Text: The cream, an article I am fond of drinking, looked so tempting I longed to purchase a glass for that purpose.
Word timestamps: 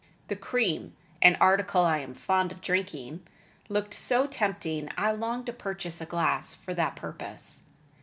The 0.29 0.35
cream, 0.35 0.95
an 1.21 1.35
article 1.39 1.85
I 1.85 1.99
am 1.99 2.15
fond 2.15 2.51
of 2.51 2.59
drinking, 2.61 3.23
looked 3.69 3.93
so 3.93 4.25
tempting 4.25 4.89
I 4.97 5.11
longed 5.11 5.45
to 5.45 5.53
purchase 5.53 6.01
a 6.01 6.07
glass 6.07 6.55
for 6.55 6.73
that 6.73 6.95
purpose. 6.95 7.65